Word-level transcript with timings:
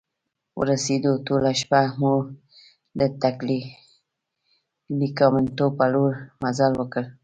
ورسیدو، 0.59 1.11
ټوله 1.27 1.51
شپه 1.61 1.81
مو 1.99 2.13
د 2.99 3.01
ټګلیامنتو 3.21 5.65
په 5.77 5.85
لور 5.93 6.11
مزل 6.43 6.73
وکړ. 6.77 7.03